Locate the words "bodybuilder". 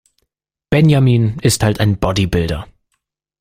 1.99-2.67